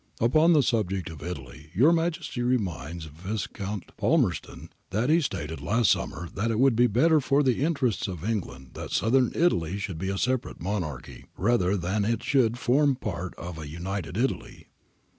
iii.).' 0.19 0.25
Upon 0.29 0.53
the 0.53 0.63
subject 0.63 1.11
of 1.11 1.21
Italy 1.21 1.69
your 1.75 1.93
Majesty 1.93 2.41
reminds 2.41 3.05
Viscount 3.05 3.95
Palmerston 3.97 4.71
that 4.89 5.11
he 5.11 5.21
stated 5.21 5.61
last 5.61 5.91
summer 5.91 6.27
that 6.33 6.49
it 6.49 6.57
would 6.57 6.75
be 6.75 6.87
better 6.87 7.21
for 7.21 7.43
the 7.43 7.63
interests 7.63 8.07
of 8.07 8.27
England 8.27 8.71
that 8.73 8.89
Southern 8.89 9.31
Italy 9.35 9.77
should 9.77 9.99
be 9.99 10.09
a 10.09 10.17
separate 10.17 10.59
Monarchy, 10.59 11.25
rather 11.37 11.77
than 11.77 12.01
that 12.01 12.11
it 12.13 12.23
should 12.23 12.57
form 12.57 12.95
part 12.95 13.35
of 13.35 13.59
a 13.59 13.67
United 13.69 14.17
Italy. 14.17 14.69